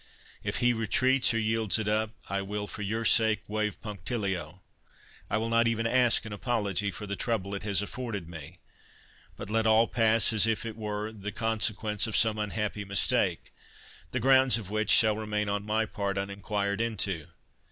[0.43, 4.61] If he retreats or yields it up, I will, for your sake, wave punctilio.
[5.29, 8.57] I will not even ask an apology for the trouble it has afforded me,
[9.37, 13.53] but let all pass as if it were the consequence of some unhappy mistake,
[14.09, 17.27] the grounds of which shall remain on my part unenquired into.